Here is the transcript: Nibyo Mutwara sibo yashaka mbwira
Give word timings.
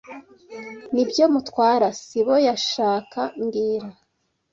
Nibyo 0.93 1.25
Mutwara 1.33 1.87
sibo 2.03 2.35
yashaka 2.47 3.19
mbwira 3.41 3.87